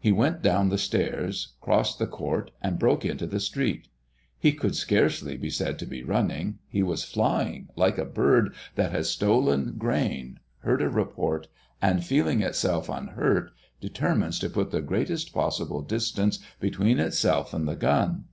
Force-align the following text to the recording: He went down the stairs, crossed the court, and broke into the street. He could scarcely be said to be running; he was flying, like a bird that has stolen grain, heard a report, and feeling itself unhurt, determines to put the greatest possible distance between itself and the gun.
He 0.00 0.12
went 0.12 0.40
down 0.40 0.70
the 0.70 0.78
stairs, 0.78 1.52
crossed 1.60 1.98
the 1.98 2.06
court, 2.06 2.52
and 2.62 2.78
broke 2.78 3.04
into 3.04 3.26
the 3.26 3.38
street. 3.38 3.88
He 4.38 4.52
could 4.54 4.74
scarcely 4.74 5.36
be 5.36 5.50
said 5.50 5.78
to 5.80 5.84
be 5.86 6.02
running; 6.02 6.58
he 6.70 6.82
was 6.82 7.04
flying, 7.04 7.68
like 7.76 7.98
a 7.98 8.06
bird 8.06 8.54
that 8.76 8.92
has 8.92 9.10
stolen 9.10 9.74
grain, 9.76 10.40
heard 10.60 10.80
a 10.80 10.88
report, 10.88 11.48
and 11.82 12.02
feeling 12.02 12.40
itself 12.40 12.88
unhurt, 12.88 13.50
determines 13.78 14.38
to 14.38 14.48
put 14.48 14.70
the 14.70 14.80
greatest 14.80 15.34
possible 15.34 15.82
distance 15.82 16.38
between 16.60 16.98
itself 16.98 17.52
and 17.52 17.68
the 17.68 17.76
gun. 17.76 18.24